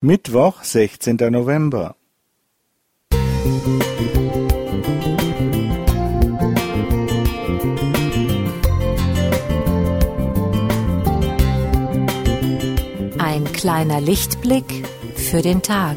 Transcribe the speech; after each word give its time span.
Mittwoch, 0.00 0.62
sechzehnter 0.62 1.28
November. 1.28 1.96
Ein 13.18 13.44
kleiner 13.52 14.00
Lichtblick 14.00 14.86
für 15.16 15.42
den 15.42 15.62
Tag. 15.62 15.96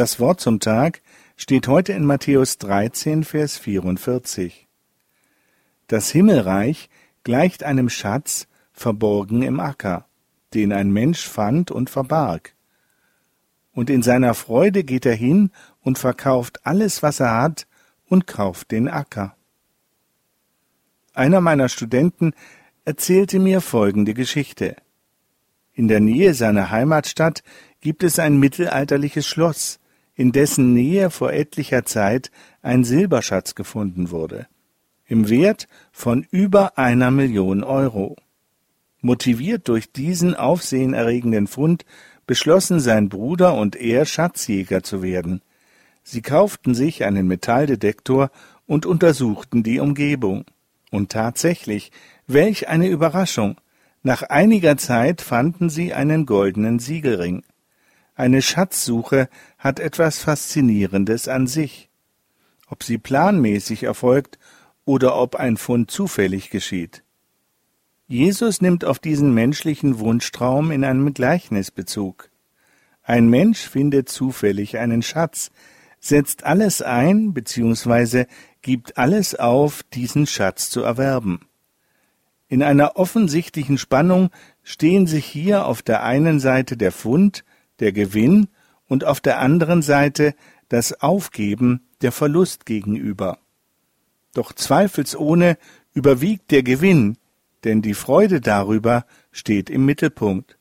Das 0.00 0.18
Wort 0.18 0.40
zum 0.40 0.60
Tag 0.60 1.02
steht 1.36 1.68
heute 1.68 1.92
in 1.92 2.06
Matthäus 2.06 2.56
13, 2.56 3.22
Vers 3.22 3.58
44. 3.58 4.66
Das 5.88 6.08
Himmelreich 6.08 6.88
gleicht 7.22 7.64
einem 7.64 7.90
Schatz 7.90 8.48
verborgen 8.72 9.42
im 9.42 9.60
Acker, 9.60 10.06
den 10.54 10.72
ein 10.72 10.90
Mensch 10.90 11.28
fand 11.28 11.70
und 11.70 11.90
verbarg. 11.90 12.54
Und 13.72 13.90
in 13.90 14.02
seiner 14.02 14.32
Freude 14.32 14.84
geht 14.84 15.04
er 15.04 15.14
hin 15.14 15.50
und 15.82 15.98
verkauft 15.98 16.64
alles, 16.64 17.02
was 17.02 17.20
er 17.20 17.36
hat, 17.36 17.66
und 18.06 18.26
kauft 18.26 18.70
den 18.70 18.88
Acker. 18.88 19.36
Einer 21.12 21.42
meiner 21.42 21.68
Studenten 21.68 22.32
erzählte 22.86 23.38
mir 23.38 23.60
folgende 23.60 24.14
Geschichte. 24.14 24.76
In 25.74 25.88
der 25.88 26.00
Nähe 26.00 26.32
seiner 26.32 26.70
Heimatstadt 26.70 27.42
gibt 27.82 28.02
es 28.02 28.18
ein 28.18 28.38
mittelalterliches 28.38 29.26
Schloss, 29.26 29.79
in 30.20 30.32
dessen 30.32 30.74
Nähe 30.74 31.08
vor 31.08 31.32
etlicher 31.32 31.86
Zeit 31.86 32.30
ein 32.60 32.84
Silberschatz 32.84 33.54
gefunden 33.54 34.10
wurde, 34.10 34.48
im 35.06 35.30
Wert 35.30 35.66
von 35.92 36.26
über 36.30 36.76
einer 36.76 37.10
Million 37.10 37.64
Euro. 37.64 38.16
Motiviert 39.00 39.66
durch 39.68 39.92
diesen 39.92 40.34
aufsehenerregenden 40.34 41.46
Fund 41.46 41.86
beschlossen 42.26 42.80
sein 42.80 43.08
Bruder 43.08 43.54
und 43.54 43.76
er, 43.76 44.04
Schatzjäger 44.04 44.82
zu 44.82 45.02
werden. 45.02 45.40
Sie 46.02 46.20
kauften 46.20 46.74
sich 46.74 47.02
einen 47.04 47.26
Metalldetektor 47.26 48.30
und 48.66 48.84
untersuchten 48.84 49.62
die 49.62 49.80
Umgebung. 49.80 50.44
Und 50.90 51.12
tatsächlich, 51.12 51.92
welch 52.26 52.68
eine 52.68 52.88
Überraschung! 52.88 53.56
Nach 54.02 54.20
einiger 54.24 54.76
Zeit 54.76 55.22
fanden 55.22 55.70
sie 55.70 55.94
einen 55.94 56.26
goldenen 56.26 56.78
Siegelring. 56.78 57.42
Eine 58.20 58.42
Schatzsuche 58.42 59.30
hat 59.56 59.80
etwas 59.80 60.18
Faszinierendes 60.18 61.26
an 61.26 61.46
sich. 61.46 61.88
Ob 62.68 62.82
sie 62.82 62.98
planmäßig 62.98 63.84
erfolgt 63.84 64.38
oder 64.84 65.16
ob 65.16 65.36
ein 65.36 65.56
Fund 65.56 65.90
zufällig 65.90 66.50
geschieht. 66.50 67.02
Jesus 68.08 68.60
nimmt 68.60 68.84
auf 68.84 68.98
diesen 68.98 69.32
menschlichen 69.32 70.00
Wunschtraum 70.00 70.70
in 70.70 70.84
einem 70.84 71.14
Gleichnis 71.14 71.70
Bezug. 71.70 72.28
Ein 73.02 73.30
Mensch 73.30 73.60
findet 73.60 74.10
zufällig 74.10 74.76
einen 74.76 75.00
Schatz, 75.00 75.50
setzt 75.98 76.44
alles 76.44 76.82
ein 76.82 77.32
bzw. 77.32 78.26
gibt 78.60 78.98
alles 78.98 79.34
auf, 79.34 79.82
diesen 79.94 80.26
Schatz 80.26 80.68
zu 80.68 80.82
erwerben. 80.82 81.40
In 82.48 82.62
einer 82.62 82.96
offensichtlichen 82.96 83.78
Spannung 83.78 84.28
stehen 84.62 85.06
sich 85.06 85.24
hier 85.24 85.64
auf 85.64 85.80
der 85.80 86.02
einen 86.02 86.38
Seite 86.38 86.76
der 86.76 86.92
Fund 86.92 87.44
der 87.80 87.92
Gewinn 87.92 88.48
und 88.86 89.04
auf 89.04 89.20
der 89.20 89.38
anderen 89.38 89.82
Seite 89.82 90.34
das 90.68 91.00
Aufgeben, 91.00 91.86
der 92.02 92.12
Verlust 92.12 92.66
gegenüber. 92.66 93.38
Doch 94.34 94.52
zweifelsohne 94.52 95.58
überwiegt 95.92 96.50
der 96.50 96.62
Gewinn, 96.62 97.18
denn 97.64 97.82
die 97.82 97.94
Freude 97.94 98.40
darüber 98.40 99.04
steht 99.32 99.70
im 99.70 99.84
Mittelpunkt. 99.84 100.58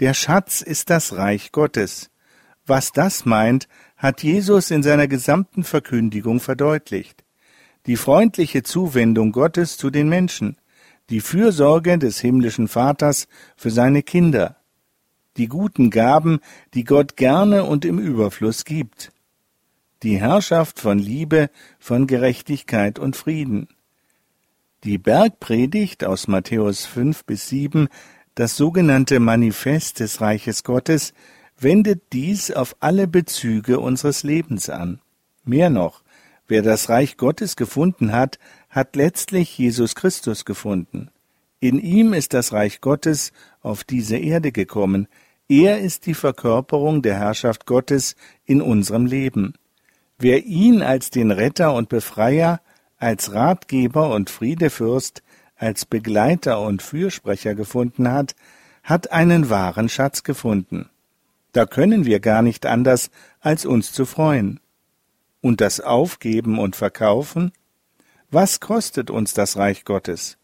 Der 0.00 0.14
Schatz 0.14 0.62
ist 0.62 0.90
das 0.90 1.16
Reich 1.16 1.52
Gottes. 1.52 2.10
Was 2.66 2.92
das 2.92 3.24
meint, 3.24 3.68
hat 3.96 4.22
Jesus 4.22 4.70
in 4.70 4.82
seiner 4.82 5.08
gesamten 5.08 5.64
Verkündigung 5.64 6.40
verdeutlicht. 6.40 7.24
Die 7.86 7.96
freundliche 7.96 8.62
Zuwendung 8.62 9.32
Gottes 9.32 9.76
zu 9.76 9.90
den 9.90 10.08
Menschen, 10.08 10.56
die 11.10 11.20
Fürsorge 11.20 11.98
des 11.98 12.20
himmlischen 12.20 12.68
Vaters 12.68 13.26
für 13.56 13.70
seine 13.70 14.02
Kinder, 14.02 14.56
die 15.36 15.48
guten 15.48 15.90
Gaben, 15.90 16.40
die 16.74 16.84
Gott 16.84 17.16
gerne 17.16 17.64
und 17.64 17.84
im 17.84 17.98
Überfluss 17.98 18.64
gibt, 18.64 19.12
die 20.02 20.18
Herrschaft 20.18 20.80
von 20.80 20.98
Liebe, 20.98 21.50
von 21.78 22.06
Gerechtigkeit 22.06 22.98
und 22.98 23.16
Frieden. 23.16 23.68
Die 24.84 24.98
Bergpredigt 24.98 26.04
aus 26.04 26.26
Matthäus 26.26 26.86
5 26.86 27.24
bis 27.24 27.48
7, 27.48 27.88
das 28.34 28.56
sogenannte 28.56 29.20
Manifest 29.20 30.00
des 30.00 30.20
Reiches 30.20 30.64
Gottes, 30.64 31.14
wendet 31.56 32.02
dies 32.12 32.50
auf 32.50 32.74
alle 32.80 33.06
Bezüge 33.06 33.78
unseres 33.78 34.24
Lebens 34.24 34.68
an. 34.68 35.00
Mehr 35.44 35.70
noch, 35.70 36.02
wer 36.48 36.62
das 36.62 36.88
Reich 36.88 37.16
Gottes 37.16 37.54
gefunden 37.54 38.12
hat, 38.12 38.40
hat 38.68 38.96
letztlich 38.96 39.56
Jesus 39.56 39.94
Christus 39.94 40.44
gefunden. 40.44 41.11
In 41.62 41.78
ihm 41.78 42.12
ist 42.12 42.34
das 42.34 42.52
Reich 42.52 42.80
Gottes 42.80 43.32
auf 43.60 43.84
diese 43.84 44.16
Erde 44.16 44.50
gekommen. 44.50 45.06
Er 45.48 45.78
ist 45.78 46.06
die 46.06 46.14
Verkörperung 46.14 47.02
der 47.02 47.14
Herrschaft 47.14 47.66
Gottes 47.66 48.16
in 48.44 48.60
unserem 48.60 49.06
Leben. 49.06 49.54
Wer 50.18 50.44
ihn 50.44 50.82
als 50.82 51.10
den 51.10 51.30
Retter 51.30 51.72
und 51.72 51.88
Befreier, 51.88 52.60
als 52.96 53.32
Ratgeber 53.32 54.12
und 54.12 54.28
Friedefürst, 54.28 55.22
als 55.54 55.84
Begleiter 55.86 56.60
und 56.60 56.82
Fürsprecher 56.82 57.54
gefunden 57.54 58.10
hat, 58.10 58.34
hat 58.82 59.12
einen 59.12 59.48
wahren 59.48 59.88
Schatz 59.88 60.24
gefunden. 60.24 60.90
Da 61.52 61.64
können 61.64 62.06
wir 62.06 62.18
gar 62.18 62.42
nicht 62.42 62.66
anders, 62.66 63.12
als 63.38 63.66
uns 63.66 63.92
zu 63.92 64.04
freuen. 64.04 64.58
Und 65.40 65.60
das 65.60 65.78
Aufgeben 65.78 66.58
und 66.58 66.74
Verkaufen? 66.74 67.52
Was 68.32 68.58
kostet 68.58 69.10
uns 69.10 69.32
das 69.32 69.56
Reich 69.56 69.84
Gottes? 69.84 70.38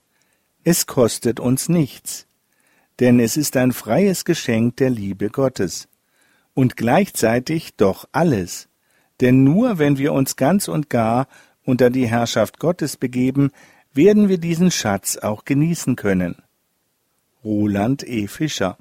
Es 0.70 0.84
kostet 0.84 1.40
uns 1.40 1.70
nichts, 1.70 2.26
denn 3.00 3.20
es 3.20 3.38
ist 3.38 3.56
ein 3.56 3.72
freies 3.72 4.26
Geschenk 4.26 4.76
der 4.76 4.90
Liebe 4.90 5.30
Gottes 5.30 5.88
und 6.52 6.76
gleichzeitig 6.76 7.76
doch 7.78 8.06
alles, 8.12 8.68
denn 9.22 9.44
nur 9.44 9.78
wenn 9.78 9.96
wir 9.96 10.12
uns 10.12 10.36
ganz 10.36 10.68
und 10.68 10.90
gar 10.90 11.26
unter 11.64 11.88
die 11.88 12.06
Herrschaft 12.06 12.58
Gottes 12.58 12.98
begeben, 12.98 13.50
werden 13.94 14.28
wir 14.28 14.36
diesen 14.36 14.70
Schatz 14.70 15.16
auch 15.16 15.46
genießen 15.46 15.96
können. 15.96 16.36
Roland 17.42 18.06
E. 18.06 18.26
Fischer 18.26 18.76